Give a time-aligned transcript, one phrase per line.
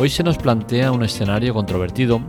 [0.00, 2.20] Hoy se nos plantea un escenario controvertido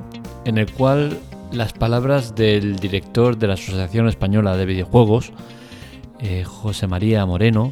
[0.44, 1.20] en el cual
[1.52, 5.32] las palabras del director de la Asociación Española de Videojuegos,
[6.20, 7.72] eh, José María Moreno,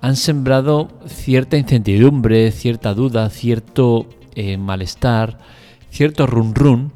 [0.00, 5.36] han sembrado cierta incertidumbre, cierta duda, cierto eh, malestar,
[5.90, 6.92] cierto run run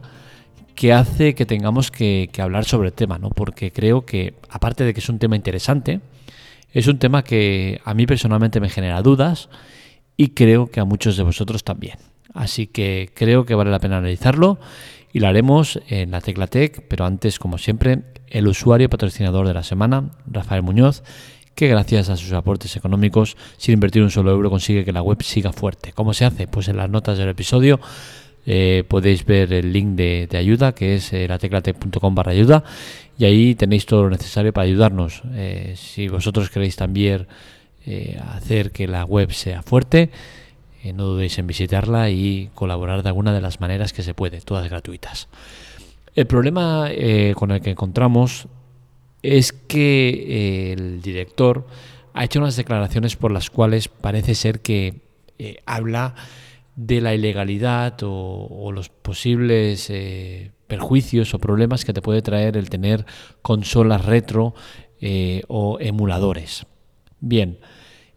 [0.74, 3.28] que hace que tengamos que, que, hablar sobre el tema, ¿no?
[3.28, 6.00] Porque creo que, aparte de que es un tema interesante,
[6.72, 9.50] es un tema que a mí personalmente me genera dudas
[10.16, 11.98] y creo que a muchos de vosotros también.
[12.34, 14.58] Así que creo que vale la pena analizarlo
[15.12, 19.62] y lo haremos en la Teclatec, pero antes, como siempre, el usuario patrocinador de la
[19.62, 21.02] semana, Rafael Muñoz,
[21.54, 25.22] que gracias a sus aportes económicos, sin invertir un solo euro, consigue que la web
[25.22, 25.92] siga fuerte.
[25.94, 26.46] ¿Cómo se hace?
[26.46, 27.80] Pues en las notas del episodio
[28.44, 32.62] eh, podéis ver el link de, ayuda, que es eh, lateclatec.com barra ayuda,
[33.18, 35.22] y ahí tenéis todo lo necesario para ayudarnos.
[35.32, 37.26] Eh, si vosotros queréis también
[37.88, 40.10] eh, hacer que la web sea fuerte,
[40.82, 44.40] eh, no dudéis en visitarla y colaborar de alguna de las maneras que se puede,
[44.40, 45.28] todas gratuitas.
[46.16, 48.48] El problema eh, con el que encontramos
[49.22, 51.64] es que el director
[52.12, 55.02] ha hecho unas declaraciones por las cuales parece ser que
[55.64, 56.16] habla
[56.74, 59.92] de la ilegalidad o, los posibles
[60.66, 63.06] perjuicios o problemas que te puede traer el tener
[63.42, 64.54] consolas retro
[65.48, 66.66] o emuladores.
[67.28, 67.58] Bien,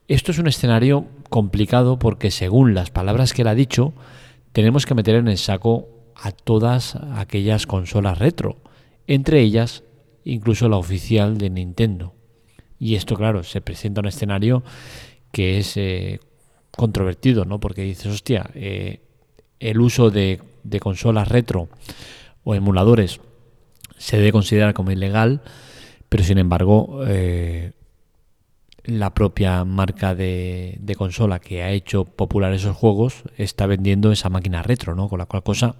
[0.08, 3.92] esto es un escenario complicado porque según las palabras que él ha dicho,
[4.52, 8.58] tenemos que meter en el saco a todas aquellas consolas retro,
[9.08, 9.84] entre ellas
[10.26, 12.14] incluso la oficial de Nintendo.
[12.78, 14.62] Y esto, claro, se presenta un escenario
[15.32, 16.20] que es eh,
[16.70, 17.60] controvertido, ¿no?
[17.60, 19.02] Porque dices, hostia, eh,
[19.60, 20.40] el uso de,
[20.80, 21.68] consolas retro
[22.44, 23.22] o emuladores
[23.98, 25.42] se debe considerar como ilegal,
[26.10, 27.72] pero sin embargo, eh,
[28.90, 34.30] la propia marca de, de, consola que ha hecho popular esos juegos está vendiendo esa
[34.30, 35.10] máquina retro, ¿no?
[35.10, 35.76] Con la cual cosa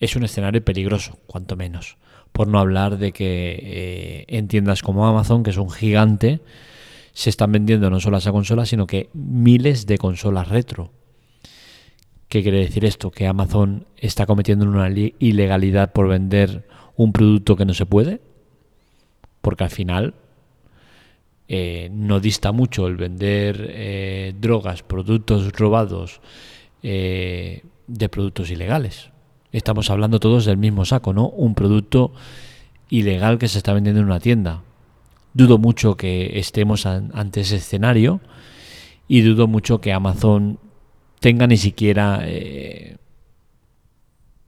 [0.00, 1.96] es un escenario peligroso, cuanto menos.
[2.32, 6.40] Por no hablar de que eh, en tiendas como Amazon, que es un gigante,
[7.12, 10.92] se están vendiendo no solo esa consola, sino que miles de consolas retro.
[12.28, 13.10] ¿Qué quiere decir esto?
[13.10, 18.20] Que Amazon está cometiendo una ilegalidad por vender un producto que no se puede.
[19.40, 20.14] Porque al final
[21.50, 26.20] eh, no dista mucho el vender eh, drogas, productos robados
[26.82, 29.08] eh, de productos ilegales.
[29.50, 31.30] Estamos hablando todos del mismo saco, ¿no?
[31.30, 32.12] Un producto
[32.90, 34.62] ilegal que se está vendiendo en una tienda.
[35.32, 38.20] Dudo mucho que estemos an ante ese escenario
[39.08, 40.58] y dudo mucho que Amazon
[41.18, 42.26] tenga ni siquiera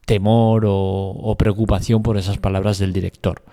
[0.05, 3.43] temor o, o, preocupación por esas palabras del director.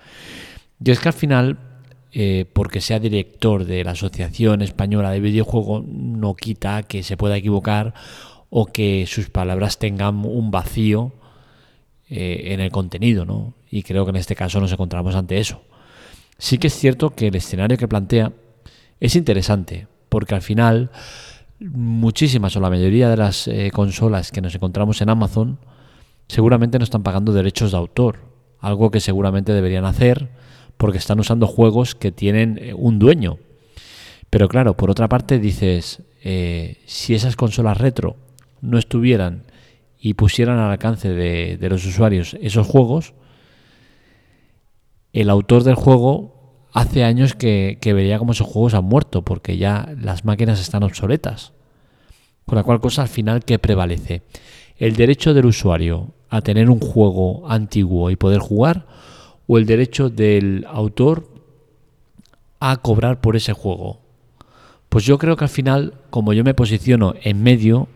[0.83, 1.68] Y es que al final,
[2.11, 7.37] eh, porque sea director de la Asociación Española de Videojuegos, no quita que se pueda
[7.37, 7.93] equivocar
[8.49, 11.13] o que sus palabras tengan un vacío
[12.09, 13.53] eh, en el contenido, ¿no?
[13.69, 15.61] Y creo que en este caso nos encontramos ante eso.
[16.39, 18.33] Sí que es cierto que el escenario que plantea
[18.99, 20.89] es interesante, porque al final
[21.59, 25.59] muchísimas o la mayoría de las eh, consolas que nos encontramos en Amazon
[26.27, 28.19] seguramente no están pagando derechos de autor,
[28.59, 30.29] algo que seguramente deberían hacer
[30.79, 33.37] porque están usando juegos que tienen eh, un dueño.
[34.29, 38.15] Pero claro, por otra parte dices, eh, si esas consolas retro
[38.61, 39.43] no estuvieran
[39.99, 43.13] y pusieran al alcance de, de los usuarios esos juegos,
[45.11, 49.57] el autor del juego hace años que, que, vería como esos juegos han muerto, porque
[49.57, 51.51] ya las máquinas están obsoletas.
[52.45, 54.21] Con la cual cosa al final que prevalece.
[54.77, 58.85] El derecho del usuario a tener un juego antiguo y poder jugar,
[59.51, 61.27] o el derecho del autor
[62.59, 63.99] a cobrar por ese juego.
[64.89, 67.87] Pues yo creo que al final, como yo me posiciono en medio,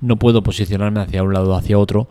[0.00, 2.08] no puedo posicionarme hacia un lado o hacia otro,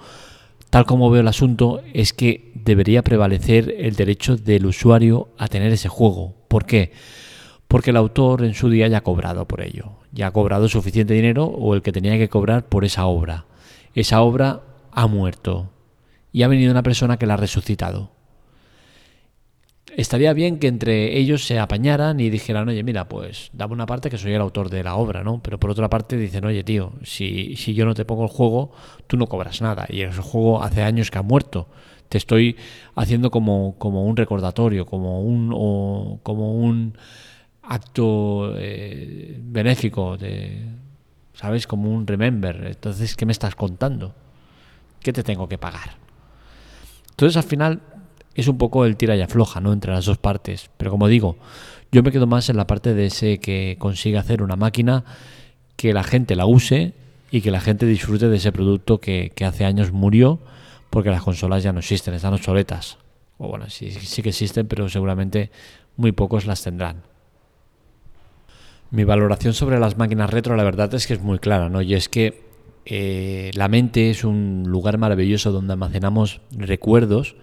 [0.72, 5.72] tal como veo el asunto, es que debería prevalecer el derecho del usuario a tener
[5.72, 6.34] ese juego.
[6.50, 6.92] ¿Por qué?
[7.70, 9.94] Porque el autor en su día ya ha cobrado por ello.
[10.12, 13.46] Ya ha cobrado suficiente dinero o el que tenía que cobrar por esa obra.
[13.94, 15.72] Esa obra ha muerto
[16.34, 18.15] y ha venido una persona que la ha resucitado.
[19.98, 24.10] Estaría bien que entre ellos se apañaran y dijeran, oye, mira, pues dame una parte
[24.10, 25.42] que soy el autor de la obra, ¿no?
[25.42, 28.72] Pero por otra parte dicen, oye, tío, si, si yo no te pongo el juego,
[29.08, 29.86] tú no cobras nada.
[29.90, 31.70] Y ese juego hace años que ha muerto
[32.10, 32.56] te estoy
[32.96, 36.98] haciendo como, como un recordatorio, como un, o, como un
[37.64, 40.68] acto eh, benéfico, de,
[41.34, 41.68] ¿sabes?
[41.68, 42.68] Como un remember.
[42.68, 44.14] Entonces, ¿qué me estás contando?
[45.00, 45.98] ¿Qué te tengo que pagar?
[47.12, 47.82] Entonces, al final,
[48.36, 49.74] es un poco el tira y afloja, ¿no?
[49.74, 50.70] Entre las dos partes.
[50.78, 51.38] Pero como digo,
[51.92, 55.06] yo me quedo más en la parte de ese que consigue hacer una máquina
[55.78, 56.94] que la gente la use
[57.32, 60.40] y que la gente disfrute de ese producto que, hace años murió
[60.90, 62.98] porque las consolas ya no existen, están obsoletas.
[63.38, 65.52] O bueno, sí, sí que existen, pero seguramente
[65.98, 67.04] muy pocos las tendrán.
[68.92, 71.82] Mi valoración sobre las máquinas retro, la verdad es que es muy clara, ¿no?
[71.82, 72.46] Y es que
[72.86, 77.36] eh, la mente es un lugar maravilloso donde almacenamos recuerdos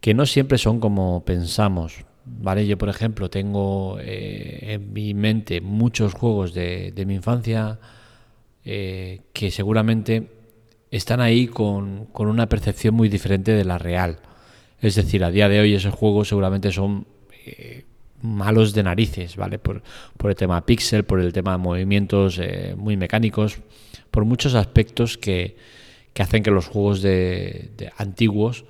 [0.00, 2.04] que no siempre son como pensamos.
[2.24, 2.66] ¿Vale?
[2.66, 7.78] Yo, por ejemplo, tengo eh, en mi mente muchos juegos de, mi infancia
[8.66, 10.28] eh, que seguramente
[10.90, 14.18] están ahí con, con, una percepción muy diferente de la real.
[14.80, 17.06] Es decir, a día de hoy esos juegos seguramente son
[18.20, 19.58] malos de narices, ¿vale?
[19.58, 19.82] Por,
[20.18, 22.38] por, el tema pixel, por el tema de movimientos
[22.76, 23.58] muy mecánicos,
[24.10, 25.56] por muchos aspectos que,
[26.18, 28.64] que hacen que los juegos de, antiguos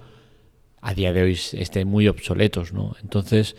[0.80, 2.96] a día de hoy estén muy obsoletos, ¿no?
[3.02, 3.56] Entonces,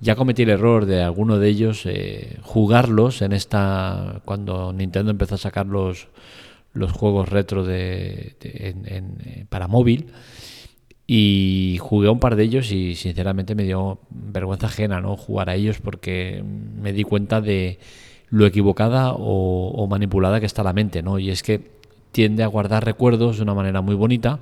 [0.00, 5.36] ya cometí el error de alguno de ellos eh, jugarlos en esta cuando Nintendo empezó
[5.36, 6.08] a sacar los,
[6.74, 10.06] los juegos retro de, eh, para móvil
[11.06, 15.54] y jugué un par de ellos y sinceramente me dio vergüenza ajena no jugar a
[15.54, 17.78] ellos porque me di cuenta de
[18.28, 21.18] lo equivocada o, manipulada que está la mente, ¿no?
[21.18, 21.70] Y es que
[22.12, 24.38] tiende a guardar recuerdos de una manera muy bonita,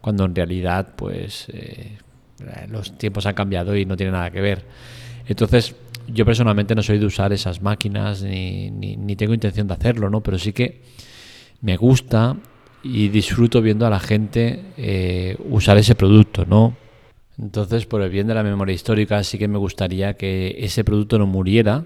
[0.00, 1.98] cuando en realidad, pues, eh,
[2.68, 4.64] los tiempos han cambiado y no tiene nada que ver.
[5.26, 5.74] Entonces,
[6.06, 10.22] yo personalmente no soy de usar esas máquinas ni, ni, tengo intención de hacerlo, ¿no?
[10.22, 10.82] Pero sí que
[11.62, 12.36] me gusta
[12.82, 16.76] y disfruto viendo a la gente eh, usar ese producto, ¿no?
[17.38, 21.18] Entonces, por el bien de la memoria histórica, sí que me gustaría que ese producto
[21.18, 21.84] no muriera,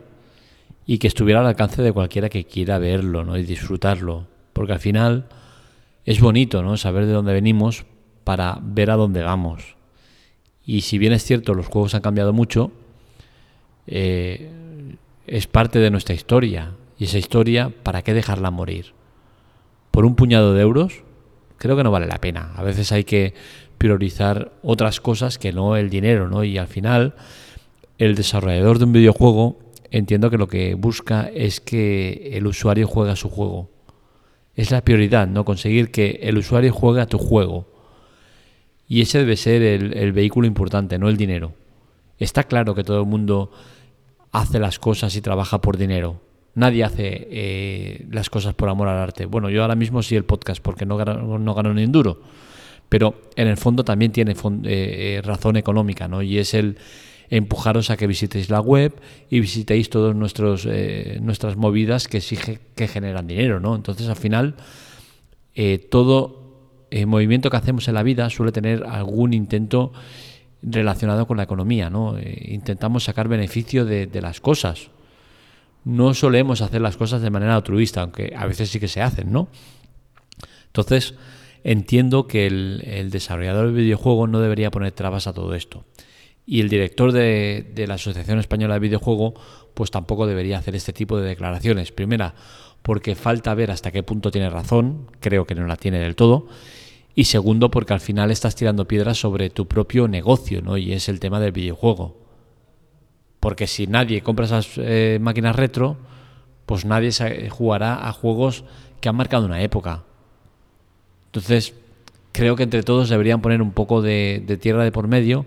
[0.89, 3.37] y que estuviera al alcance de cualquiera que quiera verlo ¿no?
[3.37, 4.27] y disfrutarlo.
[4.59, 5.29] Porque al final
[6.05, 6.77] es bonito ¿no?
[6.77, 7.85] saber de dónde venimos
[8.25, 9.77] para ver a dónde vamos.
[10.65, 12.73] Y si bien es cierto, los juegos han cambiado mucho,
[13.87, 14.51] eh,
[15.29, 16.73] es parte de nuestra historia.
[16.99, 18.95] Y esa historia, ¿para qué dejarla morir?
[19.93, 21.05] ¿Por un puñado de euros?
[21.57, 22.53] Creo que no vale la pena.
[22.57, 23.35] A veces hay que
[23.79, 26.43] priorizar otras cosas que no el dinero, ¿no?
[26.43, 27.15] Y al final,
[27.97, 29.61] el desarrollador de un videojuego
[29.93, 33.78] entiendo que lo que busca es que el usuario juegue a su juego.
[34.59, 35.45] Es la prioridad, ¿no?
[35.45, 37.69] Conseguir que el usuario juegue a tu juego.
[38.89, 41.53] Y ese debe ser el, vehículo importante, no el dinero.
[42.19, 43.53] Está claro que todo el mundo
[44.33, 46.21] hace las cosas y trabaja por dinero.
[46.57, 49.27] Nadie hace eh, las cosas por amor al arte.
[49.27, 52.21] Bueno, yo ahora mismo sí el podcast porque no gano, no ni un duro.
[52.89, 56.21] Pero en el fondo también tiene eh, eh, razón económica, ¿no?
[56.21, 56.79] Y es el,
[57.31, 58.95] empujaros a que visitéis la web
[59.31, 60.15] y visitéis todas
[60.67, 63.77] eh, nuestras movidas que exige que generan dinero, ¿no?
[63.77, 64.57] Entonces, al final,
[65.55, 69.93] eh, todo eh, movimiento que hacemos en la vida suele tener algún intento
[70.63, 72.17] relacionado con la economía, ¿no?
[72.19, 74.91] intentamos sacar beneficio de, las cosas.
[75.85, 79.31] No solemos hacer las cosas de manera altruista, aunque a veces sí que se hacen,
[79.31, 79.49] ¿no?
[80.67, 81.15] Entonces,
[81.63, 85.85] entiendo que el, el desarrollador del videojuego no debería poner trabas a todo esto
[86.51, 89.35] y el director de, la Asociación Española de Videojuego
[89.75, 91.93] pues tampoco debería hacer este tipo de declaraciones.
[91.93, 92.35] Primera,
[92.81, 96.49] porque falta ver hasta qué punto tiene razón, creo que no la tiene del todo.
[97.15, 100.79] Y segundo, porque al final estás tirando piedras sobre tu propio negocio, ¿no?
[100.79, 102.17] Y es el tema del videojuego.
[103.41, 105.99] Porque si nadie compra esas eh, máquinas retro,
[106.65, 107.11] pues nadie
[107.51, 108.65] jugará a juegos
[109.03, 110.05] que han marcado una época.
[111.27, 111.75] Entonces,
[112.33, 115.45] creo que entre todos deberían poner un poco de tierra de por medio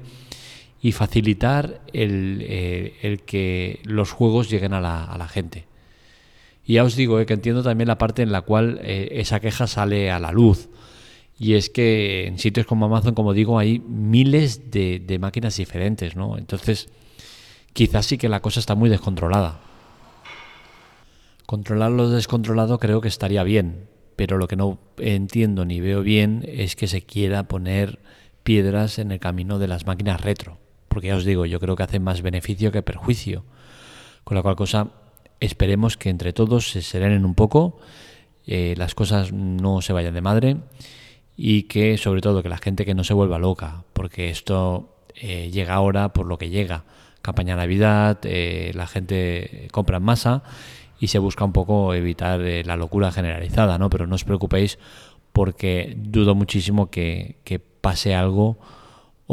[0.81, 5.67] y facilitar eh, el, que los juegos lleguen a la, a la gente.
[6.65, 9.39] Y ya os digo eh, que entiendo también la parte en la cual eh, esa
[9.39, 10.69] queja sale a la luz.
[11.37, 16.15] Y es que en sitios como Amazon, como digo, hay miles de, de máquinas diferentes,
[16.15, 16.37] ¿no?
[16.37, 16.89] Entonces,
[17.73, 19.61] quizás sí que la cosa está muy descontrolada.
[21.45, 26.43] Controlar lo descontrolado creo que estaría bien, pero lo que no entiendo ni veo bien
[26.47, 27.99] es que se quiera poner
[28.43, 30.59] piedras en el camino de las máquinas retro
[30.91, 33.45] porque ya os digo, yo creo que hace más beneficio que perjuicio.
[34.25, 34.89] Con la cual cosa,
[35.39, 37.79] esperemos que entre todos se serenen un poco,
[38.45, 40.57] eh, las cosas no se vayan de madre
[41.37, 45.49] y que sobre todo que la gente que no se vuelva loca, porque esto eh,
[45.49, 46.83] llega ahora por lo que llega.
[47.21, 50.43] Campaña Navidad, eh, la gente compra en masa
[50.99, 53.89] y se busca un poco evitar la locura generalizada, ¿no?
[53.89, 54.77] Pero no os preocupéis
[55.31, 58.59] porque dudo muchísimo que, que pase algo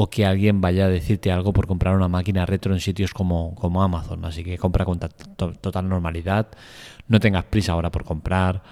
[0.01, 3.57] o que alguien vaya a decirte algo por comprar una máquina retro en sitios como,
[3.57, 4.25] como Amazon.
[4.25, 6.47] Así que compra con total normalidad.
[7.09, 8.63] No tengas prisa ahora por comprar.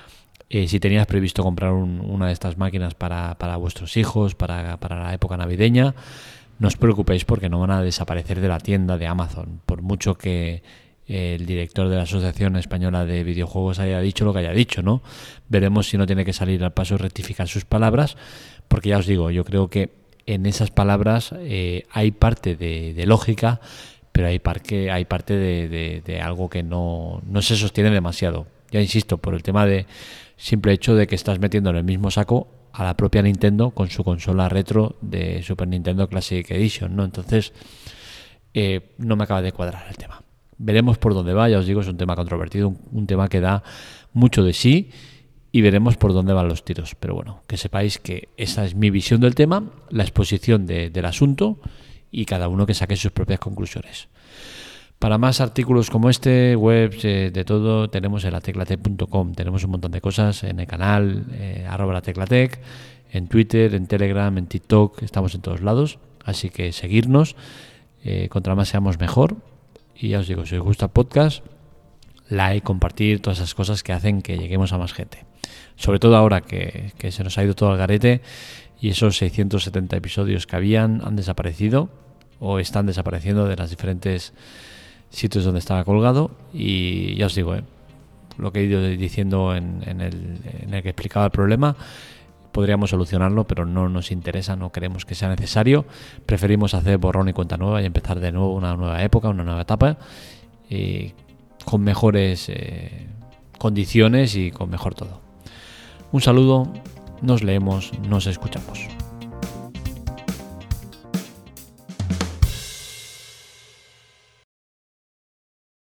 [0.49, 5.03] Eh, si tenías previsto comprar una de estas máquinas para, para vuestros hijos, para, para,
[5.03, 5.97] la época navideña,
[6.61, 9.61] no os preocupéis porque no van a desaparecer de la tienda de Amazon.
[9.67, 10.63] Por mucho que
[11.09, 15.03] el director de la Asociación Española de Videojuegos haya dicho lo que haya dicho, ¿no?
[15.49, 18.17] Veremos si no tiene que salir al paso rectificar sus palabras,
[18.69, 23.61] porque ya os digo, yo creo que en esas palabras eh, hay parte de, lógica,
[24.13, 28.47] pero hay, parte, hay parte de, algo que no, no se sostiene demasiado.
[28.71, 29.87] Ya insisto, por el tema de
[30.37, 33.89] simple hecho de que estás metiendo en el mismo saco a la propia Nintendo con
[33.89, 37.05] su consola retro de Super Nintendo Classic Edition, ¿no?
[37.05, 37.55] Entonces,
[38.53, 40.23] eh, no me acaba de cuadrar el tema.
[40.59, 43.63] Veremos por dónde va, ya os digo, es un tema controvertido, un, tema que da
[44.13, 44.91] mucho de sí
[45.57, 46.95] y veremos por dónde van los tiros.
[47.01, 51.59] Pero bueno, que sepáis que esa es mi visión del tema, la exposición del asunto
[52.11, 54.09] y cada uno que saque sus propias conclusiones.
[54.99, 59.33] Para más artículos como este, webs, eh, de todo, tenemos en lateclatec.com.
[59.33, 62.61] Tenemos un montón de cosas en el canal, eh, arroba la teclatec,
[63.11, 65.99] en Twitter, en Telegram, en TikTok, estamos en todos lados.
[66.23, 67.35] Así que seguirnos,
[68.05, 69.37] eh, contra más seamos mejor.
[69.99, 71.43] Y ya os digo, si os gusta el podcast,
[72.29, 75.25] like, compartir, todas esas cosas que hacen que lleguemos a más gente.
[75.77, 78.23] Sobre todo ahora que, se nos ha ido todo al garete
[78.81, 81.89] y esos 670 episodios que habían han desaparecido
[82.41, 84.33] o están desapareciendo de los diferentes
[85.11, 86.31] sitios donde estaba colgado.
[86.53, 87.63] Y ya os digo, eh,
[88.39, 91.77] lo que he ido diciendo en, el, que explicaba el problema,
[92.53, 95.85] podríamos solucionarlo, pero no nos interesa, no queremos que sea necesario.
[96.25, 99.63] Preferimos hacer borrón y cuenta nueva y empezar de nuevo una nueva época, una nueva
[99.63, 99.99] etapa,
[101.67, 103.09] con mejores eh,
[103.59, 105.21] condiciones y con mejor todo.
[106.13, 106.73] Un saludo,
[107.21, 108.96] nos leemos, nos escuchamos.